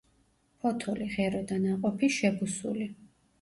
[0.63, 2.89] ფოთოლი, ღერო და ნაყოფი შებუსული.